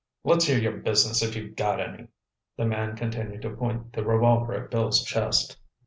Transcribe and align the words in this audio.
"Let's 0.23 0.45
hear 0.45 0.57
your 0.57 0.77
business 0.77 1.21
if 1.21 1.35
you've 1.35 1.55
got 1.55 1.79
any." 1.79 2.07
The 2.57 2.65
man 2.65 2.95
continued 2.97 3.43
to 3.43 3.51
point 3.55 3.93
the 3.93 4.03
revolver 4.03 4.53
at 4.55 4.71
Bill's 4.71 5.03
chest. 5.03 5.57